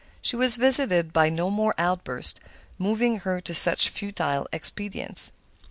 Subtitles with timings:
[0.19, 2.39] She was visited by no more outbursts,
[2.79, 5.31] moving her to such futile expedients.